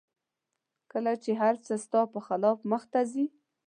[0.91, 3.25] کله چې هر څه ستا په خلاف مخته ځي